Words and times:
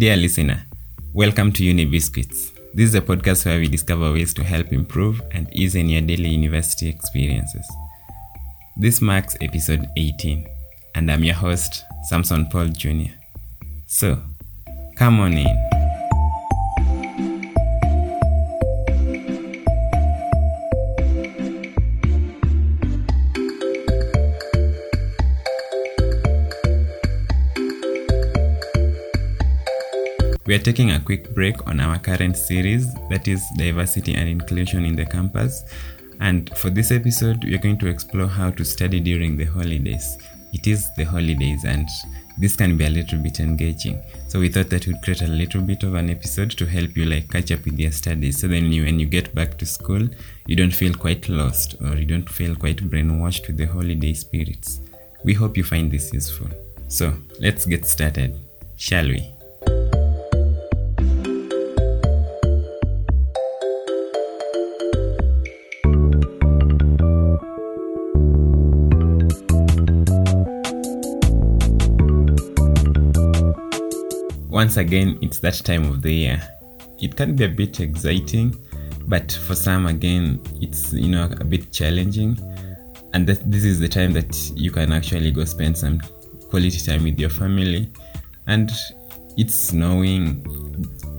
Dear 0.00 0.16
listener, 0.16 0.64
welcome 1.12 1.52
to 1.52 1.62
Uni 1.62 1.84
Biscuits. 1.84 2.52
This 2.72 2.88
is 2.88 2.94
a 2.94 3.02
podcast 3.02 3.44
where 3.44 3.58
we 3.58 3.68
discover 3.68 4.10
ways 4.14 4.32
to 4.32 4.42
help 4.42 4.72
improve 4.72 5.20
and 5.30 5.46
ease 5.52 5.74
in 5.74 5.90
your 5.90 6.00
daily 6.00 6.30
university 6.30 6.88
experiences. 6.88 7.70
This 8.78 9.02
marks 9.02 9.36
episode 9.42 9.86
18, 9.98 10.48
and 10.94 11.12
I'm 11.12 11.22
your 11.22 11.34
host, 11.34 11.84
Samson 12.08 12.46
Paul 12.46 12.68
Jr. 12.68 13.12
So, 13.88 14.18
come 14.96 15.20
on 15.20 15.34
in. 15.34 15.79
We 30.50 30.56
are 30.56 30.58
taking 30.58 30.90
a 30.90 30.98
quick 30.98 31.32
break 31.32 31.64
on 31.68 31.78
our 31.78 31.96
current 31.96 32.36
series 32.36 32.92
that 33.08 33.28
is 33.28 33.40
diversity 33.56 34.16
and 34.16 34.28
inclusion 34.28 34.84
in 34.84 34.96
the 34.96 35.06
campus. 35.06 35.62
And 36.18 36.50
for 36.58 36.70
this 36.70 36.90
episode, 36.90 37.44
we 37.44 37.54
are 37.54 37.58
going 37.58 37.78
to 37.78 37.86
explore 37.86 38.26
how 38.26 38.50
to 38.50 38.64
study 38.64 38.98
during 38.98 39.36
the 39.36 39.44
holidays. 39.44 40.18
It 40.52 40.66
is 40.66 40.92
the 40.96 41.04
holidays, 41.04 41.62
and 41.64 41.88
this 42.36 42.56
can 42.56 42.76
be 42.76 42.84
a 42.84 42.90
little 42.90 43.20
bit 43.20 43.38
engaging. 43.38 44.02
So 44.26 44.40
we 44.40 44.48
thought 44.48 44.70
that 44.70 44.88
we'd 44.88 45.00
create 45.02 45.22
a 45.22 45.28
little 45.28 45.60
bit 45.60 45.84
of 45.84 45.94
an 45.94 46.10
episode 46.10 46.50
to 46.58 46.66
help 46.66 46.96
you 46.96 47.04
like 47.04 47.30
catch 47.30 47.52
up 47.52 47.64
with 47.64 47.78
your 47.78 47.92
studies. 47.92 48.40
So 48.40 48.48
then 48.48 48.72
you, 48.72 48.86
when 48.86 48.98
you 48.98 49.06
get 49.06 49.32
back 49.32 49.56
to 49.58 49.64
school, 49.64 50.08
you 50.48 50.56
don't 50.56 50.74
feel 50.74 50.94
quite 50.94 51.28
lost 51.28 51.76
or 51.80 51.94
you 51.94 52.06
don't 52.06 52.28
feel 52.28 52.56
quite 52.56 52.78
brainwashed 52.78 53.46
with 53.46 53.56
the 53.56 53.66
holiday 53.66 54.14
spirits. 54.14 54.80
We 55.24 55.32
hope 55.32 55.56
you 55.56 55.62
find 55.62 55.92
this 55.92 56.12
useful. 56.12 56.48
So 56.88 57.14
let's 57.38 57.66
get 57.66 57.86
started, 57.86 58.36
shall 58.76 59.06
we? 59.06 59.32
Once 74.60 74.76
again, 74.76 75.18
it's 75.22 75.38
that 75.38 75.54
time 75.54 75.84
of 75.86 76.02
the 76.02 76.12
year. 76.12 76.42
It 76.98 77.16
can 77.16 77.34
be 77.34 77.44
a 77.44 77.48
bit 77.48 77.80
exciting, 77.80 78.54
but 79.08 79.32
for 79.46 79.54
some, 79.54 79.86
again, 79.86 80.38
it's 80.60 80.92
you 80.92 81.08
know 81.08 81.30
a 81.40 81.44
bit 81.44 81.72
challenging. 81.72 82.38
And 83.14 83.26
that 83.26 83.50
this 83.50 83.64
is 83.64 83.80
the 83.80 83.88
time 83.88 84.12
that 84.12 84.36
you 84.54 84.70
can 84.70 84.92
actually 84.92 85.30
go 85.30 85.44
spend 85.44 85.78
some 85.78 85.98
quality 86.50 86.78
time 86.78 87.04
with 87.04 87.18
your 87.18 87.30
family. 87.30 87.90
And 88.48 88.70
it's 89.38 89.54
snowing, 89.54 90.42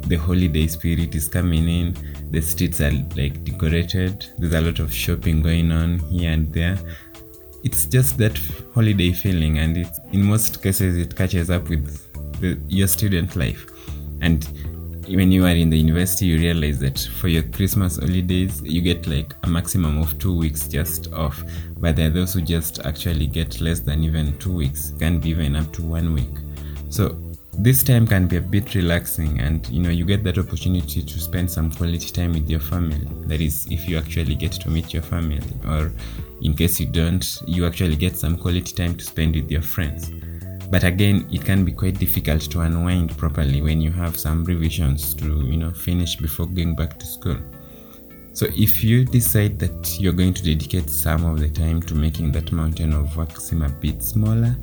the 0.05 0.17
holiday 0.17 0.67
spirit 0.67 1.16
is 1.16 1.28
coming 1.28 1.67
in, 1.67 1.98
the 2.30 2.42
streets 2.42 2.80
are 2.80 2.92
like 3.17 3.44
decorated, 3.44 4.23
there's 4.38 4.53
a 4.53 4.61
lot 4.61 4.78
of 4.78 4.94
shopping 4.94 5.42
going 5.42 5.72
on 5.72 5.98
here 6.11 6.31
and 6.31 6.53
there. 6.53 6.78
It's 7.64 7.88
just 7.88 8.20
that 8.20 8.39
holiday 8.76 9.14
feeling, 9.14 9.58
and 9.58 9.78
it's 9.78 10.00
in 10.11 10.22
most 10.22 10.61
cases 10.61 10.95
it 10.95 11.16
catches 11.16 11.50
up 11.50 11.70
with 11.70 12.11
your 12.67 12.88
student 12.88 13.36
life. 13.36 13.66
And 14.22 14.45
when 15.08 15.31
you 15.31 15.45
are 15.45 15.50
in 15.50 15.70
the 15.70 15.78
university, 15.78 16.25
you 16.28 16.38
realize 16.38 16.80
that 16.80 17.00
for 17.20 17.28
your 17.28 17.44
Christmas 17.44 17.98
holidays, 17.98 18.61
you 18.64 18.81
get 18.81 19.08
like 19.08 19.33
a 19.44 19.48
maximum 19.48 20.02
of 20.02 20.17
two 20.20 20.36
weeks 20.36 20.67
just 20.67 21.11
off. 21.14 21.44
But 21.78 21.95
there 21.95 22.08
are 22.08 22.11
those 22.11 22.33
who 22.33 22.42
just 22.42 22.80
actually 22.86 23.28
get 23.28 23.59
less 23.61 23.80
than 23.80 24.03
even 24.03 24.38
two 24.38 24.53
weeks, 24.53 24.92
can 25.00 25.20
be 25.20 25.30
even 25.30 25.56
up 25.56 25.72
to 25.73 25.81
one 25.81 26.14
week. 26.14 26.30
So 26.89 27.17
this 27.58 27.83
time 27.83 28.08
can 28.08 28.27
be 28.27 28.38
a 28.38 28.42
bit 28.42 28.76
relaxing 28.76 29.39
and 29.39 29.67
you 29.70 29.82
know 29.82 29.89
you 29.89 30.05
get 30.05 30.23
that 30.23 30.37
opportunity 30.37 31.02
to 31.02 31.20
spend 31.20 31.52
some 31.52 31.70
quality 31.70 32.10
time 32.10 32.32
with 32.32 32.49
your 32.49 32.61
family 32.61 33.05
that 33.27 33.42
is 33.42 33.67
if 33.70 33.89
you 33.89 33.98
actually 33.98 34.36
get 34.36 34.54
to 34.54 34.70
meet 34.70 34.93
your 34.93 35.04
family 35.04 35.42
or 35.67 35.92
in 36.42 36.54
case 36.54 36.80
you 36.80 36.87
don't 36.87 37.42
you 37.45 37.66
actually 37.66 37.95
get 37.95 38.16
some 38.17 38.37
quality 38.37 38.73
time 38.73 38.95
to 38.95 39.04
spend 39.04 39.36
with 39.36 39.52
your 39.52 39.61
friends 39.61 40.11
but 40.71 40.83
again 40.83 41.27
it 41.32 41.45
can 41.45 41.64
be 41.64 41.71
quite 41.71 41.99
difficult 41.99 42.42
to 42.42 42.61
unwind 42.61 43.15
properly 43.17 43.61
when 43.61 43.80
you 43.80 43.92
have 43.92 44.17
some 44.17 44.43
revisions 44.45 45.14
to 45.14 45.45
you 45.45 45.58
know 45.58 45.71
finish 45.71 46.15
before 46.15 46.48
going 46.48 46.76
back 46.76 46.98
to 46.98 47.05
school. 47.05 47.37
So 48.33 48.48
if 48.55 48.81
you 48.81 49.04
decide 49.04 49.60
that 49.60 49.99
you're 49.99 50.14
going 50.14 50.33
to 50.33 50.43
dedicate 50.43 50.89
some 50.89 51.26
of 51.26 51.39
the 51.39 51.49
time 51.49 51.81
to 51.83 51.93
making 51.93 52.31
that 52.31 52.54
mountain 52.54 52.93
of 52.93 53.15
work 53.17 53.37
seem 53.37 53.61
a 53.61 53.70
bit 53.70 54.02
smaller 54.02 54.55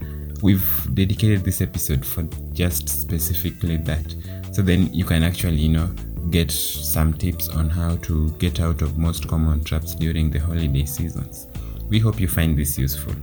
we've 0.43 0.95
dedicated 0.95 1.45
this 1.45 1.61
episode 1.61 2.05
for 2.05 2.23
just 2.53 2.89
specifically 2.89 3.77
that. 3.79 4.15
So 4.53 4.63
then 4.63 4.93
you 4.93 5.05
can 5.05 5.23
actually 5.23 5.57
you 5.57 5.71
know 5.71 5.87
get 6.31 6.51
some 6.51 7.13
tips 7.15 7.49
on 7.49 7.71
how 7.71 7.97
to 7.97 8.31
get 8.33 8.61
out 8.61 8.83
of 8.83 8.99
most 8.99 9.29
common 9.29 9.65
traps 9.65 9.95
during 9.95 10.31
the 10.31 10.39
holiday 10.39 10.85
seasons. 10.85 11.49
We 11.89 11.99
hope 11.99 12.21
you 12.21 12.29
find 12.29 12.59
this 12.59 12.79
useful 12.79 13.15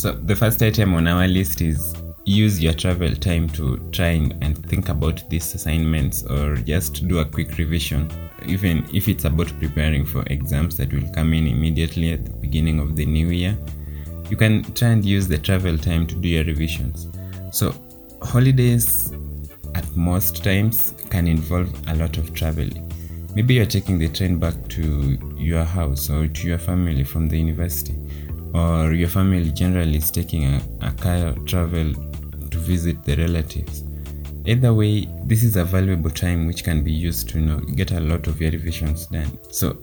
So, 0.00 0.12
the 0.12 0.34
first 0.34 0.62
item 0.62 0.94
on 0.94 1.06
our 1.06 1.28
list 1.28 1.60
is 1.60 1.94
use 2.24 2.58
your 2.58 2.72
travel 2.72 3.14
time 3.14 3.50
to 3.50 3.76
try 3.92 4.12
and 4.40 4.66
think 4.66 4.88
about 4.88 5.28
these 5.28 5.54
assignments 5.54 6.22
or 6.22 6.56
just 6.56 7.06
do 7.06 7.18
a 7.18 7.24
quick 7.26 7.58
revision, 7.58 8.10
even 8.46 8.88
if 8.94 9.08
it's 9.08 9.26
about 9.26 9.48
preparing 9.58 10.06
for 10.06 10.22
exams 10.28 10.78
that 10.78 10.90
will 10.90 11.06
come 11.12 11.34
in 11.34 11.46
immediately 11.46 12.14
at 12.14 12.24
the 12.24 12.30
beginning 12.30 12.80
of 12.80 12.96
the 12.96 13.04
new 13.04 13.26
year. 13.26 13.54
You 14.30 14.38
can 14.38 14.64
try 14.72 14.88
and 14.88 15.04
use 15.04 15.28
the 15.28 15.36
travel 15.36 15.76
time 15.76 16.06
to 16.06 16.14
do 16.14 16.28
your 16.28 16.44
revisions. 16.44 17.06
So, 17.52 17.74
holidays 18.22 19.12
at 19.74 19.86
most 19.94 20.42
times 20.42 20.94
can 21.10 21.28
involve 21.28 21.70
a 21.88 21.94
lot 21.94 22.16
of 22.16 22.32
traveling. 22.32 22.90
Maybe 23.34 23.52
you're 23.52 23.66
taking 23.66 23.98
the 23.98 24.08
train 24.08 24.38
back 24.38 24.54
to 24.68 25.18
your 25.36 25.64
house 25.64 26.08
or 26.08 26.26
to 26.26 26.48
your 26.48 26.58
family 26.58 27.04
from 27.04 27.28
the 27.28 27.38
university 27.38 27.94
or 28.54 28.92
your 28.92 29.08
family 29.08 29.50
generally 29.52 29.96
is 29.96 30.10
taking 30.10 30.44
a, 30.44 30.60
a 30.80 30.92
car 30.92 31.32
travel 31.46 31.92
to 32.50 32.58
visit 32.58 33.02
the 33.04 33.16
relatives. 33.16 33.84
Either 34.46 34.72
way, 34.72 35.06
this 35.24 35.44
is 35.44 35.56
a 35.56 35.64
valuable 35.64 36.10
time 36.10 36.46
which 36.46 36.64
can 36.64 36.82
be 36.82 36.90
used 36.92 37.28
to 37.28 37.38
you 37.38 37.46
know, 37.46 37.60
get 37.60 37.92
a 37.92 38.00
lot 38.00 38.26
of 38.26 38.40
your 38.40 38.50
revisions 38.50 39.06
done. 39.06 39.38
So, 39.50 39.78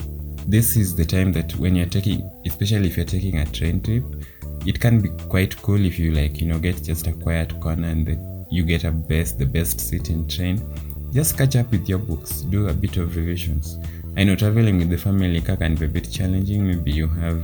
this 0.48 0.76
is 0.76 0.96
the 0.96 1.06
time 1.06 1.32
that 1.34 1.56
when 1.58 1.76
you're 1.76 1.86
taking, 1.86 2.30
especially 2.46 2.88
if 2.88 2.98
you're 2.98 3.06
taking 3.06 3.38
a 3.38 3.46
train 3.46 3.82
trip, 3.82 4.04
it 4.66 4.80
can 4.80 5.00
be 5.00 5.10
quite 5.30 5.56
cool 5.62 5.84
if 5.86 6.00
you 6.00 6.12
like, 6.12 6.42
you 6.42 6.48
know, 6.48 6.58
get 6.58 6.82
just 6.84 7.08
a 7.08 7.14
quiet 7.14 7.60
corner 7.60 7.88
and 7.88 8.08
then 8.08 8.46
you 8.50 8.64
get 8.64 8.84
a 8.84 8.92
best, 8.92 9.38
the 9.38 9.46
best 9.46 9.80
seat 9.80 10.10
in 10.10 10.28
train. 10.28 10.62
Just 11.14 11.38
catch 11.38 11.56
up 11.56 11.72
with 11.72 11.88
your 11.88 12.00
books, 12.00 12.42
do 12.42 12.68
a 12.68 12.74
bit 12.74 12.98
of 12.98 13.16
revisions. 13.16 13.78
I 14.16 14.24
know 14.24 14.36
traveling 14.36 14.80
with 14.80 14.90
the 14.90 14.98
family 14.98 15.42
car 15.42 15.58
can 15.58 15.76
be 15.76 15.86
a 15.86 15.88
bit 15.88 16.10
challenging. 16.12 16.68
Maybe 16.68 16.92
you 16.92 17.08
have 17.08 17.40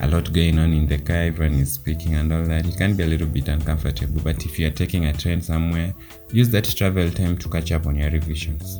a 0.00 0.08
lot 0.08 0.32
going 0.32 0.58
on 0.58 0.72
in 0.72 0.86
the 0.86 0.98
car, 0.98 1.16
everyone 1.16 1.58
is 1.60 1.72
speaking 1.72 2.14
and 2.14 2.32
all 2.32 2.44
that. 2.44 2.66
It 2.66 2.76
can 2.76 2.94
be 2.96 3.04
a 3.04 3.06
little 3.06 3.26
bit 3.26 3.48
uncomfortable, 3.48 4.20
but 4.22 4.44
if 4.44 4.58
you 4.58 4.66
are 4.66 4.70
taking 4.70 5.06
a 5.06 5.12
train 5.12 5.40
somewhere, 5.40 5.94
use 6.32 6.50
that 6.50 6.64
travel 6.64 7.10
time 7.10 7.38
to 7.38 7.48
catch 7.48 7.72
up 7.72 7.86
on 7.86 7.96
your 7.96 8.10
revisions. 8.10 8.78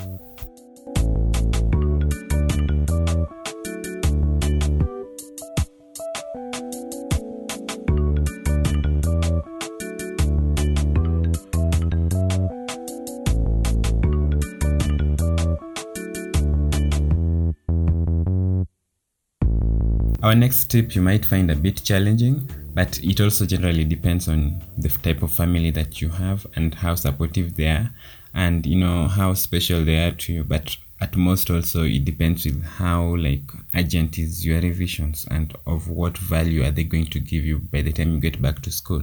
Our 20.25 20.35
next 20.35 20.71
tip 20.71 20.95
you 20.95 21.03
might 21.03 21.23
find 21.23 21.51
a 21.51 21.55
bit 21.55 21.85
challenging, 21.85 22.49
but 22.73 22.99
it 23.05 23.21
also 23.21 23.45
generally 23.45 23.85
depends 23.85 24.27
on 24.27 24.59
the 24.79 24.89
type 24.89 25.23
of 25.23 25.31
family 25.31 25.71
that 25.73 26.01
you 26.01 26.09
have 26.09 26.47
and 26.57 26.75
how 26.75 26.95
supportive 26.95 27.57
they 27.57 27.67
are 27.67 27.91
and 28.33 28.65
you 28.65 28.77
know 28.77 29.07
how 29.07 29.35
special 29.35 29.85
they 29.85 30.03
are 30.03 30.13
to 30.13 30.33
you. 30.33 30.43
But 30.43 30.79
at 31.03 31.15
most 31.15 31.51
also 31.51 31.83
it 31.83 32.07
depends 32.07 32.47
with 32.47 32.65
how 32.65 33.17
like 33.17 33.43
urgent 33.75 34.19
is 34.19 34.47
your 34.47 34.63
revisions 34.63 35.27
and 35.31 35.55
of 35.67 35.91
what 35.91 36.17
value 36.17 36.65
are 36.65 36.71
they 36.71 36.85
going 36.85 37.09
to 37.09 37.21
give 37.21 37.45
you 37.45 37.59
by 37.59 37.83
the 37.83 37.93
time 37.93 38.13
you 38.13 38.19
get 38.19 38.41
back 38.41 38.63
to 38.63 38.71
school. 38.71 39.03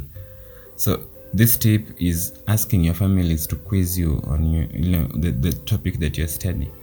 So 0.76 1.04
this 1.36 1.56
tip 1.56 2.02
is 2.02 2.42
asking 2.48 2.84
your 2.84 2.96
families 2.96 3.46
to 3.46 3.58
quiz 3.58 3.96
you 3.96 4.24
on 4.26 4.52
your 4.52 4.64
you 4.72 4.98
know 4.98 5.06
the, 5.14 5.30
the 5.30 5.52
topic 5.52 6.00
that 6.00 6.18
you're 6.18 6.28
studying. 6.28 6.74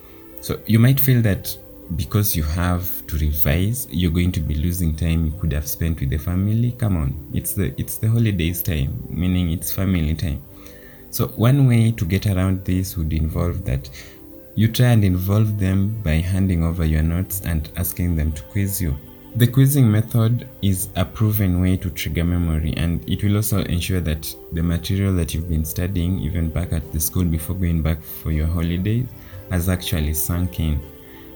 So 0.43 0.61
you 0.67 0.79
might 0.79 1.01
feel 1.01 1.23
that 1.23 1.59
because 1.97 2.37
you 2.37 2.43
have 2.43 3.07
to 3.07 3.17
revise 3.19 3.87
you're 3.91 4.11
going 4.11 4.33
to 4.33 4.41
be 4.41 4.55
losing 4.55 4.95
time 4.95 5.25
you 5.25 5.33
could 5.41 5.53
have 5.53 5.67
spent 5.67 5.99
with 6.01 6.11
the 6.11 6.19
family 6.19 6.73
come 6.73 6.97
on 6.97 7.15
it's 7.33 7.55
the 7.55 7.75
it's 7.81 7.97
the 7.97 8.09
holidays 8.09 8.63
time 8.63 9.03
meaning 9.09 9.51
it's 9.51 9.73
family 9.73 10.15
time 10.15 10.43
So, 11.11 11.29
one 11.29 11.67
way 11.67 11.93
to 11.93 12.05
get 12.05 12.27
around 12.27 12.65
this 12.65 12.97
would 12.97 13.13
involve 13.13 13.65
that 13.65 13.89
you 14.55 14.69
try 14.69 14.89
and 14.89 15.05
involve 15.05 15.59
them 15.59 16.01
by 16.03 16.15
handing 16.15 16.63
over 16.63 16.85
your 16.85 17.03
notes 17.03 17.41
and 17.45 17.71
asking 17.77 18.17
them 18.17 18.33
to 18.33 18.43
quiz 18.45 18.81
you. 18.81 18.97
The 19.37 19.47
quizzing 19.47 19.91
method 19.91 20.49
is 20.63 20.89
a 20.97 21.05
proven 21.05 21.61
way 21.61 21.77
to 21.79 21.91
trigger 21.91 22.25
memory, 22.25 22.75
and 22.77 23.09
it 23.09 23.23
will 23.23 23.37
also 23.37 23.63
ensure 23.65 24.01
that 24.01 24.35
the 24.53 24.63
material 24.63 25.15
that 25.15 25.33
you've 25.33 25.49
been 25.49 25.65
studying, 25.65 26.19
even 26.19 26.51
back 26.51 26.73
at 26.73 26.93
the 26.93 27.01
school 27.01 27.25
before 27.25 27.57
going 27.57 27.83
back 27.83 28.03
for 28.03 28.33
your 28.33 28.47
holidays, 28.47 29.07
has 29.51 29.69
actually 29.69 30.15
sunk 30.15 30.61
in. 30.61 30.81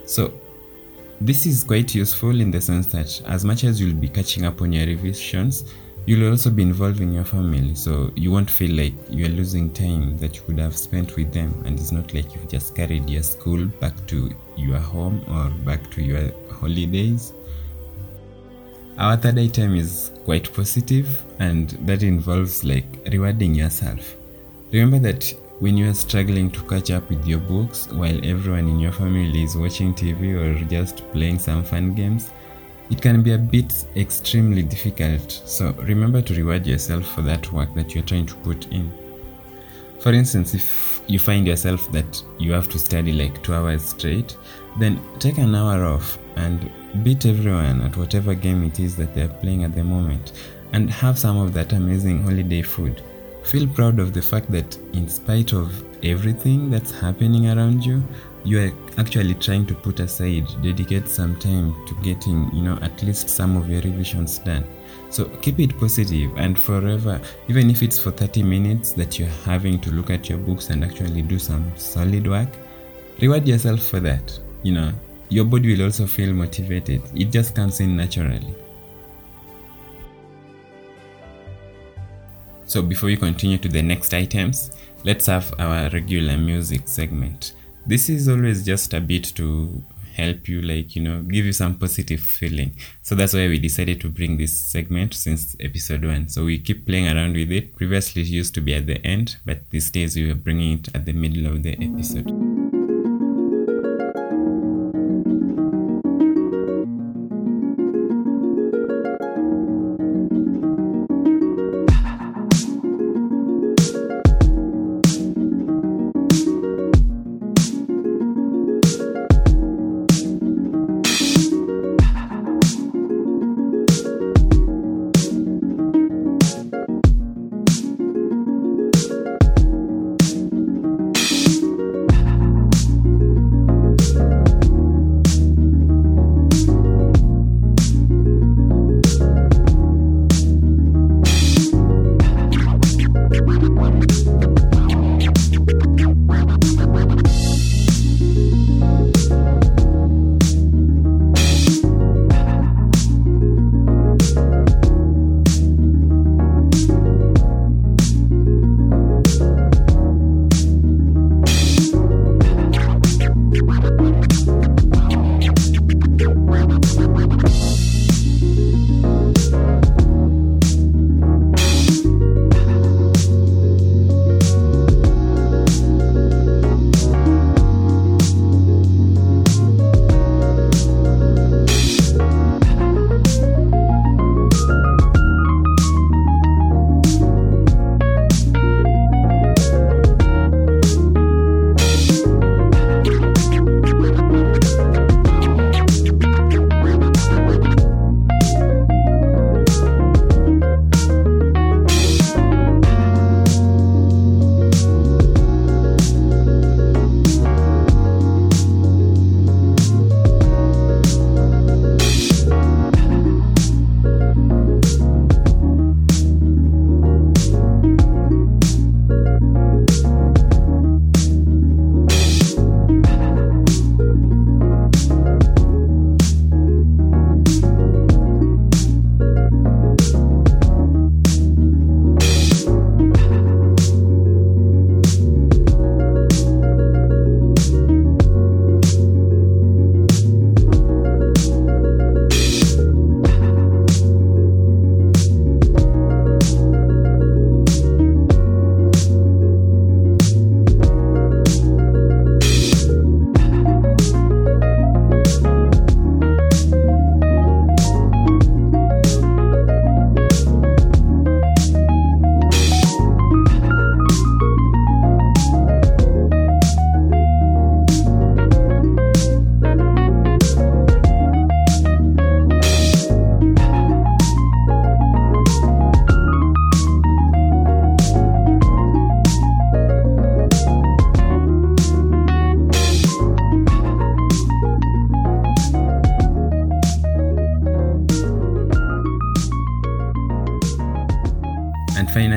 So, 0.05 0.33
this 1.21 1.45
is 1.45 1.63
quite 1.63 1.93
useful 1.95 2.41
in 2.41 2.51
the 2.51 2.61
sense 2.61 2.87
that 2.87 3.21
as 3.27 3.45
much 3.45 3.63
as 3.63 3.79
you'll 3.79 3.95
be 3.95 4.09
catching 4.09 4.45
up 4.45 4.61
on 4.61 4.71
your 4.71 4.85
revisions, 4.85 5.73
you'll 6.05 6.29
also 6.29 6.49
be 6.49 6.63
involving 6.63 7.13
your 7.13 7.23
family. 7.23 7.75
So 7.75 8.11
you 8.15 8.31
won't 8.31 8.51
feel 8.51 8.75
like 8.75 8.93
you're 9.09 9.29
losing 9.29 9.71
time 9.71 10.17
that 10.17 10.35
you 10.35 10.41
could 10.41 10.59
have 10.59 10.75
spent 10.75 11.15
with 11.15 11.31
them. 11.31 11.63
And 11.65 11.79
it's 11.79 11.91
not 11.91 12.13
like 12.13 12.33
you've 12.33 12.49
just 12.49 12.75
carried 12.75 13.09
your 13.09 13.23
school 13.23 13.65
back 13.65 14.05
to 14.07 14.35
your 14.57 14.79
home 14.79 15.23
or 15.29 15.49
back 15.65 15.89
to 15.91 16.03
your 16.03 16.31
holidays. 16.51 17.33
Our 18.97 19.17
third 19.17 19.39
item 19.39 19.75
is 19.75 20.11
quite 20.23 20.53
positive, 20.53 21.23
and 21.39 21.71
that 21.87 22.03
involves 22.03 22.63
like 22.63 22.85
rewarding 23.11 23.55
yourself. 23.55 24.15
Remember 24.71 24.99
that 25.11 25.33
when 25.63 25.77
you 25.77 25.89
are 25.89 25.93
struggling 25.93 26.51
to 26.51 26.61
catch 26.63 26.91
up 26.91 27.07
with 27.07 27.25
your 27.25 27.39
books 27.39 27.87
while 27.93 28.19
everyone 28.25 28.67
in 28.67 28.79
your 28.79 28.91
family 28.91 29.43
is 29.43 29.55
watching 29.55 29.93
TV 29.93 30.33
or 30.35 30.61
just 30.65 31.09
playing 31.13 31.39
some 31.39 31.63
fun 31.63 31.93
games, 31.93 32.31
it 32.89 33.01
can 33.01 33.23
be 33.23 33.31
a 33.31 33.37
bit 33.37 33.85
extremely 33.95 34.61
difficult. 34.61 35.31
So 35.31 35.71
remember 35.83 36.21
to 36.21 36.33
reward 36.33 36.67
yourself 36.67 37.05
for 37.15 37.21
that 37.21 37.49
work 37.53 37.73
that 37.75 37.95
you're 37.95 38.03
trying 38.03 38.25
to 38.25 38.35
put 38.47 38.67
in. 38.73 38.91
For 40.01 40.11
instance, 40.11 40.53
if 40.53 41.01
you 41.07 41.17
find 41.17 41.47
yourself 41.47 41.89
that 41.93 42.21
you 42.37 42.51
have 42.51 42.67
to 42.67 42.77
study 42.77 43.13
like 43.13 43.41
two 43.41 43.53
hours 43.53 43.83
straight, 43.83 44.35
then 44.79 45.01
take 45.19 45.37
an 45.37 45.55
hour 45.55 45.85
off 45.85 46.17
and 46.35 46.69
beat 47.05 47.25
everyone 47.25 47.79
at 47.83 47.95
whatever 47.95 48.33
game 48.33 48.65
it 48.65 48.81
is 48.81 48.97
that 48.97 49.15
they're 49.15 49.29
playing 49.29 49.63
at 49.63 49.73
the 49.75 49.83
moment 49.85 50.33
and 50.73 50.89
have 50.89 51.17
some 51.17 51.37
of 51.37 51.53
that 51.53 51.71
amazing 51.71 52.21
holiday 52.21 52.61
food 52.61 53.01
Feel 53.43 53.67
proud 53.67 53.99
of 53.99 54.13
the 54.13 54.21
fact 54.21 54.51
that, 54.51 54.77
in 54.93 55.07
spite 55.07 55.53
of 55.53 55.83
everything 56.03 56.69
that's 56.69 56.91
happening 56.91 57.49
around 57.49 57.85
you, 57.85 58.03
you 58.43 58.59
are 58.59 58.71
actually 58.97 59.33
trying 59.35 59.65
to 59.65 59.73
put 59.73 59.99
aside, 59.99 60.47
dedicate 60.61 61.07
some 61.07 61.35
time 61.39 61.75
to 61.85 61.93
getting, 62.01 62.49
you 62.53 62.61
know, 62.61 62.77
at 62.81 63.03
least 63.03 63.29
some 63.29 63.55
of 63.55 63.69
your 63.69 63.81
revisions 63.81 64.39
done. 64.39 64.65
So 65.09 65.25
keep 65.41 65.59
it 65.59 65.77
positive 65.77 66.35
and 66.37 66.57
forever, 66.57 67.21
even 67.47 67.69
if 67.69 67.83
it's 67.83 67.99
for 67.99 68.11
30 68.11 68.43
minutes 68.43 68.93
that 68.93 69.19
you're 69.19 69.27
having 69.45 69.79
to 69.81 69.91
look 69.91 70.09
at 70.09 70.27
your 70.29 70.39
books 70.39 70.69
and 70.69 70.83
actually 70.83 71.21
do 71.21 71.37
some 71.37 71.71
solid 71.77 72.27
work, 72.27 72.49
reward 73.21 73.47
yourself 73.47 73.81
for 73.81 73.99
that. 73.99 74.39
You 74.63 74.73
know, 74.73 74.93
your 75.29 75.45
body 75.45 75.75
will 75.75 75.85
also 75.85 76.07
feel 76.07 76.33
motivated. 76.33 77.01
It 77.13 77.25
just 77.25 77.55
comes 77.55 77.79
in 77.79 77.95
naturally. 77.95 78.55
So 82.73 82.81
before 82.81 83.05
we 83.05 83.17
continue 83.17 83.59
to 83.59 83.67
the 83.67 83.83
next 83.83 84.15
items, 84.15 84.71
let's 85.03 85.27
have 85.27 85.53
our 85.59 85.91
regular 85.91 86.39
music 86.39 86.87
segment. 86.87 87.53
This 87.85 88.09
is 88.09 88.27
always 88.27 88.65
just 88.65 88.95
a 88.95 88.99
bit 88.99 89.25
to 89.35 89.83
help 90.15 90.47
you 90.47 90.59
like 90.63 90.95
you 90.95 91.03
know 91.03 91.21
give 91.21 91.45
you 91.45 91.53
some 91.53 91.75
positive 91.75 92.19
feeling. 92.19 92.75
So 93.03 93.13
that's 93.13 93.35
why 93.35 93.47
we 93.47 93.59
decided 93.59 94.01
to 94.01 94.09
bring 94.09 94.37
this 94.37 94.59
segment 94.59 95.13
since 95.13 95.55
episode 95.59 96.03
one. 96.03 96.29
So 96.29 96.45
we 96.45 96.57
keep 96.57 96.87
playing 96.87 97.15
around 97.15 97.35
with 97.35 97.51
it. 97.51 97.75
Previously 97.75 98.23
it 98.23 98.29
used 98.29 98.55
to 98.55 98.61
be 98.61 98.73
at 98.73 98.87
the 98.87 98.99
end 99.05 99.37
but 99.45 99.69
these 99.69 99.91
days 99.91 100.15
we 100.15 100.31
are 100.31 100.33
bringing 100.33 100.79
it 100.79 100.87
at 100.95 101.05
the 101.05 101.13
middle 101.13 101.45
of 101.45 101.61
the 101.61 101.73
episode 101.73 102.72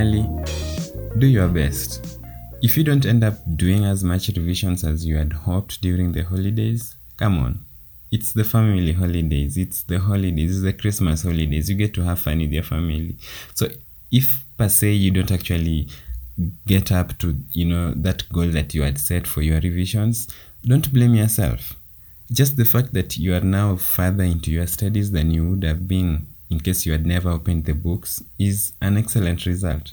finally, 0.06 0.28
do 1.18 1.26
your 1.26 1.48
best. 1.48 2.18
If 2.62 2.76
you 2.76 2.84
don't 2.84 3.04
end 3.06 3.24
up 3.24 3.34
doing 3.56 3.84
as 3.84 4.04
much 4.04 4.28
revisions 4.28 4.84
as 4.84 5.04
you 5.04 5.16
had 5.16 5.32
hoped 5.32 5.80
during 5.80 6.12
the 6.12 6.22
holidays, 6.22 6.96
come 7.16 7.38
on. 7.38 7.64
It's 8.12 8.32
the 8.32 8.44
family 8.44 8.92
holidays, 8.92 9.56
it's 9.56 9.82
the 9.82 9.98
holidays, 9.98 10.52
it's 10.52 10.62
the 10.62 10.72
Christmas 10.72 11.22
holidays. 11.22 11.68
You 11.68 11.76
get 11.76 11.92
to 11.94 12.02
have 12.04 12.20
fun 12.20 12.38
with 12.38 12.52
your 12.52 12.62
family. 12.62 13.16
So 13.54 13.68
if 14.12 14.44
per 14.56 14.68
se 14.68 14.92
you 14.92 15.10
don't 15.10 15.32
actually 15.32 15.88
get 16.66 16.92
up 16.92 17.18
to 17.18 17.36
you 17.52 17.64
know 17.64 17.92
that 17.92 18.28
goal 18.32 18.46
that 18.46 18.74
you 18.74 18.82
had 18.82 18.98
set 18.98 19.26
for 19.26 19.42
your 19.42 19.58
revisions 19.60 20.28
don't 20.64 20.92
blame 20.92 21.14
yourself 21.14 21.74
just 22.30 22.56
the 22.56 22.64
fact 22.64 22.92
that 22.92 23.16
you 23.16 23.34
are 23.34 23.40
now 23.40 23.74
further 23.74 24.22
into 24.22 24.50
your 24.50 24.66
studies 24.66 25.10
than 25.10 25.30
you 25.30 25.48
would 25.48 25.64
have 25.64 25.88
been 25.88 26.26
in 26.50 26.60
case 26.60 26.86
you 26.86 26.92
had 26.92 27.06
never 27.06 27.30
opened 27.30 27.64
the 27.64 27.74
books 27.74 28.22
is 28.38 28.72
an 28.80 28.96
excellent 28.96 29.46
result. 29.46 29.92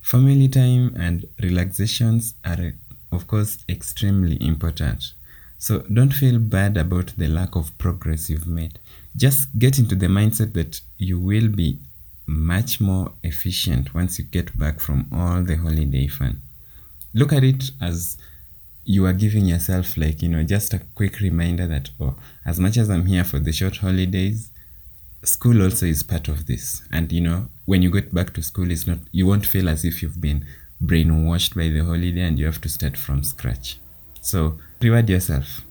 Family 0.00 0.48
time 0.48 0.94
and 0.96 1.26
relaxations 1.40 2.34
are 2.44 2.74
of 3.10 3.26
course 3.26 3.64
extremely 3.68 4.36
important. 4.46 5.12
So 5.58 5.80
don't 5.92 6.12
feel 6.12 6.38
bad 6.38 6.76
about 6.76 7.14
the 7.16 7.28
lack 7.28 7.56
of 7.56 7.76
progress 7.78 8.28
you've 8.28 8.46
made. 8.46 8.78
Just 9.16 9.58
get 9.58 9.78
into 9.78 9.94
the 9.94 10.08
mindset 10.08 10.52
that 10.54 10.80
you 10.98 11.18
will 11.18 11.48
be 11.48 11.78
much 12.26 12.80
more 12.80 13.12
efficient 13.22 13.94
once 13.94 14.18
you 14.18 14.24
get 14.24 14.56
back 14.58 14.80
from 14.80 15.06
all 15.12 15.42
the 15.42 15.56
holiday 15.56 16.06
fun. 16.06 16.42
Look 17.12 17.32
at 17.32 17.44
it 17.44 17.70
as 17.80 18.18
you 18.84 19.06
are 19.06 19.12
giving 19.12 19.46
yourself, 19.46 19.96
like, 19.96 20.20
you 20.20 20.28
know, 20.28 20.42
just 20.42 20.74
a 20.74 20.80
quick 20.94 21.20
reminder 21.20 21.66
that, 21.66 21.90
oh, 22.00 22.16
as 22.44 22.60
much 22.60 22.76
as 22.76 22.90
I'm 22.90 23.06
here 23.06 23.24
for 23.24 23.38
the 23.38 23.52
short 23.52 23.78
holidays, 23.78 24.50
school 25.24 25.62
also 25.62 25.86
is 25.86 26.02
part 26.02 26.28
of 26.28 26.46
this. 26.46 26.82
And, 26.92 27.10
you 27.12 27.20
know, 27.20 27.48
when 27.64 27.82
you 27.82 27.90
get 27.90 28.14
back 28.14 28.32
to 28.34 28.42
school, 28.42 28.70
it's 28.70 28.86
not, 28.86 28.98
you 29.12 29.26
won't 29.26 29.46
feel 29.46 29.68
as 29.68 29.84
if 29.84 30.02
you've 30.02 30.20
been 30.20 30.46
brainwashed 30.82 31.54
by 31.54 31.68
the 31.68 31.84
holiday 31.84 32.20
and 32.20 32.38
you 32.38 32.46
have 32.46 32.60
to 32.60 32.68
start 32.68 32.96
from 32.96 33.24
scratch. 33.24 33.78
So, 34.20 34.58
reward 34.80 35.08
yourself. 35.08 35.62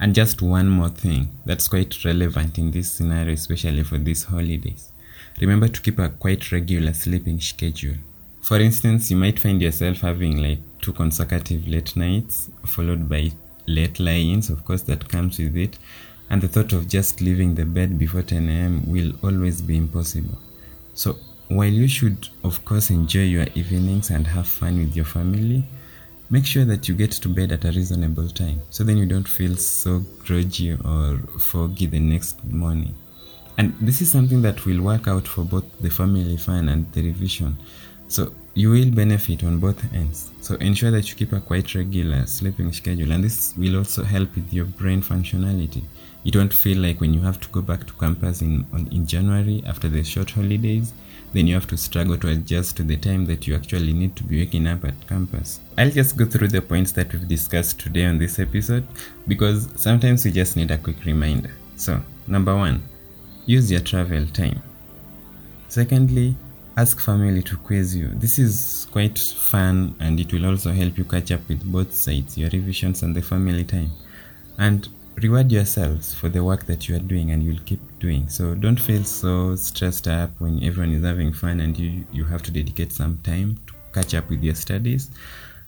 And 0.00 0.14
just 0.14 0.42
one 0.42 0.68
more 0.68 0.90
thing 0.90 1.28
that's 1.44 1.66
quite 1.68 2.04
relevant 2.04 2.58
in 2.58 2.70
this 2.70 2.90
scenario, 2.90 3.32
especially 3.32 3.82
for 3.82 3.98
these 3.98 4.24
holidays. 4.24 4.92
Remember 5.40 5.68
to 5.68 5.80
keep 5.80 5.98
a 5.98 6.08
quite 6.08 6.52
regular 6.52 6.92
sleeping 6.92 7.40
schedule. 7.40 7.96
For 8.42 8.60
instance, 8.60 9.10
you 9.10 9.16
might 9.16 9.38
find 9.38 9.60
yourself 9.60 10.00
having 10.00 10.40
like 10.40 10.60
two 10.80 10.92
consecutive 10.92 11.66
late 11.66 11.96
nights, 11.96 12.50
followed 12.64 13.08
by 13.08 13.32
late 13.66 13.98
lie 14.00 14.12
ins, 14.12 14.50
of 14.50 14.64
course, 14.64 14.82
that 14.82 15.08
comes 15.08 15.38
with 15.38 15.56
it. 15.56 15.78
And 16.30 16.42
the 16.42 16.48
thought 16.48 16.72
of 16.72 16.88
just 16.88 17.20
leaving 17.20 17.54
the 17.54 17.64
bed 17.64 17.98
before 17.98 18.22
10 18.22 18.48
am 18.48 18.86
will 18.86 19.12
always 19.22 19.62
be 19.62 19.76
impossible. 19.76 20.38
So, 20.94 21.16
while 21.48 21.72
you 21.72 21.88
should, 21.88 22.28
of 22.44 22.64
course, 22.64 22.90
enjoy 22.90 23.24
your 23.24 23.46
evenings 23.54 24.10
and 24.10 24.26
have 24.26 24.46
fun 24.46 24.78
with 24.78 24.94
your 24.94 25.06
family, 25.06 25.66
make 26.30 26.44
sure 26.44 26.64
that 26.66 26.88
you 26.88 26.94
get 26.94 27.10
to 27.10 27.28
bed 27.28 27.52
at 27.52 27.64
a 27.64 27.68
reasonable 27.68 28.28
time 28.28 28.60
so 28.68 28.84
then 28.84 28.98
you 28.98 29.06
don't 29.06 29.28
feel 29.28 29.56
so 29.56 30.04
groggy 30.24 30.72
or 30.72 31.18
foggy 31.38 31.86
the 31.86 31.98
next 31.98 32.44
morning 32.44 32.94
and 33.56 33.74
this 33.80 34.02
is 34.02 34.10
something 34.10 34.42
that 34.42 34.66
will 34.66 34.82
work 34.82 35.08
out 35.08 35.26
for 35.26 35.42
both 35.42 35.64
the 35.80 35.88
family 35.88 36.36
fun 36.36 36.68
and 36.68 36.90
the 36.92 37.02
revision 37.02 37.56
so 38.08 38.32
you 38.54 38.70
will 38.70 38.90
benefit 38.90 39.44
on 39.44 39.58
both 39.58 39.80
ends 39.94 40.30
so 40.40 40.54
ensure 40.56 40.90
that 40.90 41.08
you 41.08 41.14
keep 41.14 41.32
a 41.32 41.40
quite 41.40 41.74
regular 41.74 42.26
sleeping 42.26 42.72
schedule 42.72 43.12
and 43.12 43.22
this 43.22 43.54
will 43.56 43.76
also 43.76 44.02
help 44.02 44.34
with 44.34 44.52
your 44.52 44.64
brain 44.64 45.00
functionality 45.00 45.82
you 46.24 46.32
don't 46.32 46.52
feel 46.52 46.78
like 46.78 47.00
when 47.00 47.14
you 47.14 47.20
have 47.20 47.40
to 47.40 47.48
go 47.50 47.62
back 47.62 47.86
to 47.86 47.92
campus 47.94 48.42
in 48.42 48.66
on, 48.72 48.88
in 48.88 49.06
january 49.06 49.62
after 49.66 49.88
the 49.88 50.02
short 50.02 50.30
holidays 50.30 50.92
then 51.32 51.46
you 51.46 51.54
have 51.54 51.66
to 51.66 51.76
struggle 51.76 52.16
to 52.16 52.28
adjust 52.28 52.76
to 52.76 52.82
the 52.82 52.96
time 52.96 53.26
that 53.26 53.46
you 53.46 53.54
actually 53.54 53.92
need 53.92 54.16
to 54.16 54.24
be 54.24 54.40
waking 54.40 54.66
up 54.66 54.84
at 54.84 55.06
campus. 55.06 55.60
I'll 55.76 55.90
just 55.90 56.16
go 56.16 56.24
through 56.24 56.48
the 56.48 56.62
points 56.62 56.92
that 56.92 57.12
we've 57.12 57.28
discussed 57.28 57.80
today 57.80 58.06
on 58.06 58.18
this 58.18 58.38
episode 58.38 58.86
because 59.26 59.68
sometimes 59.76 60.24
we 60.24 60.32
just 60.32 60.56
need 60.56 60.70
a 60.70 60.78
quick 60.78 61.04
reminder. 61.04 61.50
So, 61.76 62.00
number 62.26 62.56
one, 62.56 62.82
use 63.46 63.70
your 63.70 63.80
travel 63.80 64.26
time. 64.28 64.62
Secondly, 65.68 66.34
ask 66.78 67.00
family 67.00 67.42
to 67.42 67.56
quiz 67.56 67.96
you. 67.96 68.08
This 68.14 68.38
is 68.38 68.86
quite 68.92 69.18
fun 69.18 69.96
and 69.98 70.20
it 70.20 70.32
will 70.32 70.46
also 70.46 70.70
help 70.70 70.96
you 70.96 71.04
catch 71.04 71.32
up 71.32 71.40
with 71.48 71.64
both 71.72 71.92
sides, 71.92 72.38
your 72.38 72.50
revisions 72.50 73.02
and 73.02 73.16
the 73.16 73.20
family 73.20 73.64
time. 73.64 73.90
And 74.58 74.88
reward 75.16 75.50
yourselves 75.50 76.14
for 76.14 76.28
the 76.28 76.42
work 76.44 76.66
that 76.66 76.88
you 76.88 76.94
are 76.94 77.00
doing 77.00 77.32
and 77.32 77.42
you'll 77.42 77.64
keep 77.64 77.80
doing 77.98 78.28
so 78.28 78.54
don't 78.54 78.78
feel 78.78 79.02
so 79.02 79.56
stressed 79.56 80.06
up 80.06 80.30
when 80.38 80.62
everyone 80.62 80.92
is 80.92 81.04
having 81.04 81.32
fun 81.32 81.58
and 81.58 81.76
you 81.76 82.04
you 82.12 82.24
have 82.24 82.40
to 82.40 82.52
dedicate 82.52 82.92
some 82.92 83.18
time 83.24 83.58
to 83.66 83.74
catch 83.92 84.14
up 84.14 84.30
with 84.30 84.44
your 84.44 84.54
studies 84.54 85.10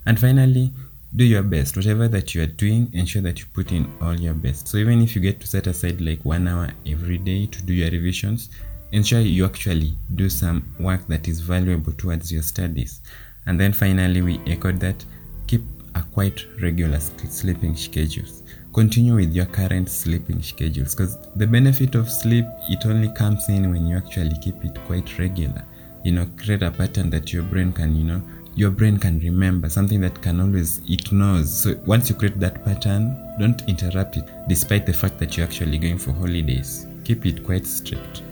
and 0.06 0.20
finally 0.20 0.72
do 1.16 1.24
your 1.24 1.42
best 1.42 1.76
whatever 1.76 2.06
that 2.06 2.32
you 2.32 2.40
are 2.44 2.52
doing 2.64 2.88
ensure 2.92 3.22
that 3.22 3.40
you 3.40 3.46
put 3.52 3.72
in 3.72 3.92
all 4.00 4.14
your 4.14 4.34
best 4.34 4.68
so 4.68 4.78
even 4.78 5.02
if 5.02 5.16
you 5.16 5.20
get 5.20 5.40
to 5.40 5.48
set 5.48 5.66
aside 5.66 6.00
like 6.00 6.24
one 6.24 6.46
hour 6.46 6.68
every 6.86 7.18
day 7.18 7.46
to 7.46 7.60
do 7.62 7.72
your 7.72 7.90
revisions 7.90 8.50
ensure 8.92 9.20
you 9.20 9.44
actually 9.44 9.94
do 10.14 10.28
some 10.28 10.74
work 10.80 11.06
that 11.06 11.28
is 11.28 11.40
valuable 11.40 11.92
towards 11.92 12.32
your 12.32 12.42
studies. 12.42 13.00
And 13.46 13.58
then 13.58 13.72
finally 13.72 14.22
we 14.22 14.40
echoed 14.46 14.80
that. 14.80 15.04
Keep 15.46 15.62
a 15.94 16.02
quite 16.02 16.46
regular 16.60 17.00
sleeping 17.00 17.76
schedules. 17.76 18.42
Continue 18.72 19.16
with 19.16 19.32
your 19.34 19.46
current 19.46 19.88
sleeping 19.88 20.42
schedules 20.42 20.94
because 20.94 21.18
the 21.34 21.46
benefit 21.46 21.96
of 21.96 22.10
sleep 22.10 22.44
it 22.68 22.86
only 22.86 23.12
comes 23.14 23.48
in 23.48 23.70
when 23.72 23.86
you 23.86 23.96
actually 23.96 24.36
keep 24.40 24.64
it 24.64 24.78
quite 24.86 25.18
regular. 25.18 25.64
You 26.04 26.12
know 26.12 26.26
create 26.36 26.62
a 26.62 26.70
pattern 26.70 27.10
that 27.10 27.32
your 27.32 27.42
brain 27.42 27.72
can 27.72 27.96
you 27.96 28.04
know 28.04 28.22
your 28.54 28.70
brain 28.70 28.98
can 28.98 29.18
remember 29.20 29.68
something 29.68 30.00
that 30.02 30.22
can 30.22 30.40
always 30.40 30.80
it 30.88 31.10
knows. 31.10 31.62
So 31.62 31.74
once 31.84 32.08
you 32.08 32.14
create 32.14 32.38
that 32.38 32.64
pattern 32.64 33.16
don't 33.40 33.60
interrupt 33.68 34.16
it 34.16 34.24
despite 34.48 34.86
the 34.86 34.92
fact 34.92 35.18
that 35.18 35.36
you're 35.36 35.46
actually 35.46 35.78
going 35.78 35.98
for 35.98 36.12
holidays. 36.12 36.86
Keep 37.04 37.26
it 37.26 37.44
quite 37.44 37.66
strict 37.66 38.22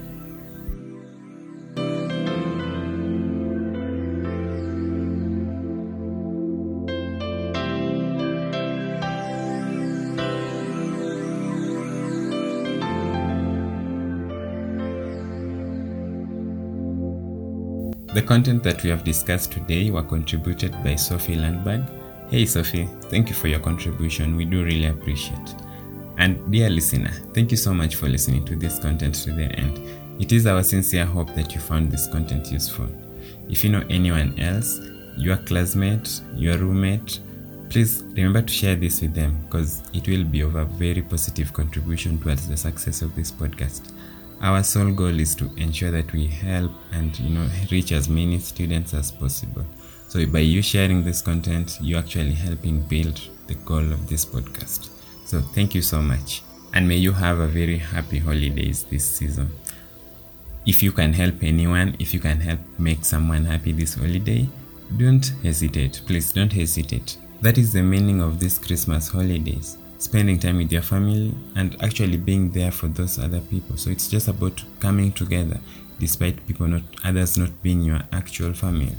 The 18.14 18.22
content 18.22 18.62
that 18.62 18.82
we 18.82 18.88
have 18.88 19.04
discussed 19.04 19.52
today 19.52 19.90
were 19.90 20.02
contributed 20.02 20.72
by 20.82 20.94
Sophie 20.94 21.36
Landberg. 21.36 21.86
Hey 22.30 22.46
Sophie, 22.46 22.88
thank 23.10 23.28
you 23.28 23.34
for 23.34 23.48
your 23.48 23.60
contribution. 23.60 24.34
We 24.34 24.46
do 24.46 24.64
really 24.64 24.86
appreciate. 24.86 25.54
And 26.16 26.50
dear 26.50 26.70
listener, 26.70 27.10
thank 27.34 27.50
you 27.50 27.58
so 27.58 27.74
much 27.74 27.96
for 27.96 28.08
listening 28.08 28.46
to 28.46 28.56
this 28.56 28.78
content 28.78 29.14
to 29.16 29.32
the 29.32 29.52
end. 29.58 29.78
It 30.18 30.32
is 30.32 30.46
our 30.46 30.62
sincere 30.62 31.04
hope 31.04 31.34
that 31.34 31.54
you 31.54 31.60
found 31.60 31.92
this 31.92 32.06
content 32.06 32.50
useful. 32.50 32.88
If 33.50 33.62
you 33.62 33.68
know 33.68 33.84
anyone 33.90 34.38
else, 34.40 34.80
your 35.18 35.36
classmate, 35.36 36.22
your 36.34 36.56
roommate, 36.56 37.20
please 37.68 38.04
remember 38.14 38.40
to 38.40 38.52
share 38.52 38.74
this 38.74 39.02
with 39.02 39.12
them 39.12 39.38
because 39.44 39.82
it 39.92 40.08
will 40.08 40.24
be 40.24 40.40
of 40.40 40.54
a 40.54 40.64
very 40.64 41.02
positive 41.02 41.52
contribution 41.52 42.18
towards 42.18 42.48
the 42.48 42.56
success 42.56 43.02
of 43.02 43.14
this 43.14 43.30
podcast 43.30 43.92
our 44.40 44.62
sole 44.62 44.92
goal 44.92 45.18
is 45.18 45.35
to 45.35 45.50
ensure 45.57 45.90
that 45.90 46.12
we 46.12 46.26
help 46.26 46.71
and 46.92 47.18
you 47.18 47.30
know 47.30 47.49
reach 47.71 47.92
as 47.92 48.09
many 48.09 48.38
students 48.38 48.95
as 48.95 49.11
possible. 49.11 49.64
So 50.09 50.25
by 50.26 50.40
you 50.40 50.62
sharing 50.62 51.04
this 51.04 51.21
content 51.21 51.78
you 51.80 51.97
are 51.97 52.00
actually 52.00 52.33
helping 52.33 52.80
build 52.83 53.21
the 53.47 53.54
goal 53.54 53.92
of 53.92 54.09
this 54.09 54.25
podcast. 54.25 54.90
So 55.25 55.40
thank 55.40 55.75
you 55.75 55.83
so 55.83 56.00
much. 56.00 56.42
And 56.73 56.87
may 56.87 56.97
you 56.97 57.12
have 57.12 57.40
a 57.40 57.47
very 57.47 57.78
happy 57.78 58.18
holidays 58.18 58.85
this 58.85 59.16
season. 59.16 59.50
If 60.66 60.83
you 60.83 60.92
can 60.92 61.12
help 61.12 61.42
anyone 61.42 61.97
if 61.99 62.14
you 62.14 62.21
can 62.21 62.40
help 62.40 62.61
make 62.78 63.04
someone 63.04 63.45
happy 63.45 63.73
this 63.73 63.95
holiday 63.95 64.49
don't 64.97 65.33
hesitate. 65.42 66.00
Please 66.07 66.33
don't 66.33 66.52
hesitate. 66.52 67.18
That 67.42 67.59
is 67.59 67.73
the 67.73 67.83
meaning 67.83 68.21
of 68.23 68.40
these 68.40 68.59
christmas 68.59 69.09
holidays 69.09 69.78
spending 69.98 70.38
time 70.38 70.56
with 70.56 70.72
your 70.72 70.82
family 70.82 71.34
and 71.56 71.76
actually 71.82 72.16
being 72.16 72.50
there 72.50 72.70
for 72.70 72.86
those 72.86 73.18
other 73.18 73.40
people. 73.40 73.76
So 73.76 73.90
it's 73.90 74.08
just 74.08 74.28
about 74.28 74.62
coming 74.80 75.12
together 75.12 75.58
despite 75.98 76.46
people 76.46 76.68
not 76.68 76.82
others 77.04 77.36
not 77.36 77.50
being 77.62 77.82
your 77.82 78.00
actual 78.12 78.52
family. 78.52 78.94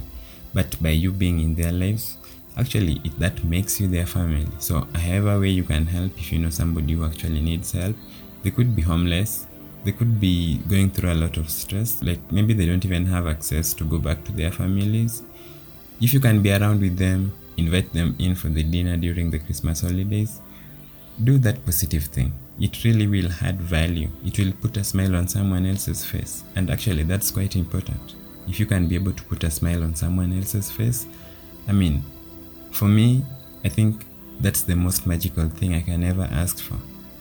But 0.53 0.81
by 0.81 0.89
you 0.89 1.11
being 1.11 1.39
in 1.39 1.55
their 1.55 1.71
lives 1.71 2.17
actually 2.57 2.99
it, 3.05 3.17
that 3.19 3.41
makes 3.45 3.79
you 3.79 3.87
their 3.87 4.05
family. 4.05 4.47
So 4.59 4.87
however 4.93 5.39
way 5.39 5.49
you 5.49 5.63
can 5.63 5.85
help 5.85 6.11
if 6.17 6.31
you 6.33 6.39
know 6.39 6.49
somebody 6.49 6.93
who 6.93 7.05
actually 7.05 7.41
needs 7.41 7.71
help 7.71 7.95
they 8.43 8.51
could 8.51 8.75
be 8.75 8.81
homeless 8.81 9.47
they 9.85 9.93
could 9.93 10.19
be 10.19 10.57
going 10.67 10.89
through 10.89 11.13
a 11.13 11.15
lot 11.15 11.37
of 11.37 11.49
stress 11.49 12.03
like 12.03 12.19
maybe 12.31 12.53
they 12.53 12.65
don't 12.65 12.83
even 12.83 13.05
have 13.05 13.27
access 13.27 13.73
to 13.73 13.85
go 13.85 13.97
back 13.97 14.23
to 14.25 14.33
their 14.33 14.51
families. 14.51 15.23
If 16.01 16.13
you 16.13 16.19
can 16.19 16.41
be 16.41 16.51
around 16.51 16.81
with 16.81 16.97
them 16.97 17.31
invite 17.55 17.91
them 17.93 18.15
in 18.19 18.35
for 18.35 18.49
the 18.49 18.63
dinner 18.63 18.95
during 18.97 19.29
the 19.29 19.39
christmas 19.39 19.81
holidays 19.81 20.39
do 21.23 21.37
that 21.39 21.65
positive 21.65 22.05
thing. 22.05 22.33
It 22.59 22.83
really 22.83 23.07
will 23.07 23.29
add 23.41 23.59
value. 23.61 24.09
It 24.25 24.37
will 24.37 24.53
put 24.61 24.77
a 24.77 24.83
smile 24.83 25.15
on 25.15 25.27
someone 25.27 25.65
else's 25.65 26.03
face. 26.03 26.43
And 26.55 26.69
actually, 26.69 27.03
that's 27.03 27.31
quite 27.31 27.55
important. 27.55 28.15
If 28.47 28.59
you 28.59 28.65
can 28.65 28.87
be 28.87 28.95
able 28.95 29.13
to 29.13 29.23
put 29.23 29.43
a 29.43 29.51
smile 29.51 29.83
on 29.83 29.95
someone 29.95 30.35
else's 30.35 30.71
face, 30.71 31.05
I 31.67 31.71
mean, 31.71 32.03
for 32.71 32.87
me, 32.87 33.23
I 33.63 33.69
think 33.69 34.05
that's 34.39 34.61
the 34.61 34.75
most 34.75 35.05
magical 35.05 35.49
thing 35.49 35.73
I 35.73 35.81
can 35.81 36.03
ever 36.03 36.27
ask 36.31 36.59
for. 36.59 36.77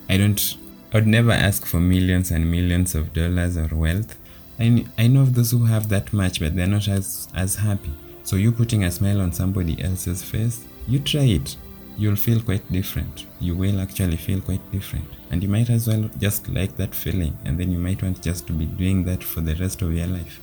I 0.09 0.17
don't, 0.17 0.57
I 0.93 0.99
would 0.99 1.07
never 1.07 1.33
ask 1.33 1.67
for 1.67 1.81
millions 1.81 2.31
and 2.31 2.51
millions 2.51 2.95
of 2.95 3.13
dollars 3.13 3.57
or 3.57 3.69
wealth. 3.73 4.17
I, 4.59 4.85
I 4.97 5.07
know 5.07 5.23
of 5.23 5.35
those 5.35 5.51
who 5.51 5.65
have 5.65 5.89
that 5.91 6.13
much, 6.13 6.41
but 6.41 6.57
they're 6.57 6.67
not 6.67 6.89
as, 6.89 7.29
as 7.35 7.55
happy. 7.55 7.93
So 8.25 8.37
you 8.37 8.53
putting 8.53 8.85
a 8.85 8.91
smile 8.91 9.21
on 9.21 9.33
somebody 9.33 9.83
else's 9.83 10.23
face, 10.23 10.65
you 10.87 10.99
try 10.99 11.25
it. 11.25 11.57
You'll 11.99 12.17
feel 12.17 12.41
quite 12.41 12.71
different. 12.73 13.27
You 13.41 13.57
will 13.57 13.81
actually 13.81 14.17
feel 14.17 14.41
quite 14.41 14.73
different. 14.73 15.09
And 15.31 15.43
you 15.43 15.49
might 15.49 15.69
as 15.69 15.89
well 15.89 16.09
just 16.19 16.49
like 16.49 16.77
that 16.77 16.95
feeling, 16.95 17.37
and 17.45 17.59
then 17.59 17.73
you 17.73 17.79
might 17.79 18.03
want 18.03 18.23
just 18.23 18.47
to 18.47 18.53
be 18.53 18.67
doing 18.67 19.05
that 19.05 19.23
for 19.23 19.41
the 19.41 19.57
rest 19.57 19.83
of 19.83 19.93
your 19.93 20.07
life. 20.07 20.41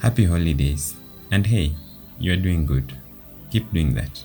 Happy 0.00 0.24
holidays. 0.24 0.94
And 1.30 1.46
hey, 1.46 1.74
you're 2.18 2.36
doing 2.36 2.64
good. 2.64 2.96
Keep 3.50 3.72
doing 3.72 3.94
that. 3.94 4.24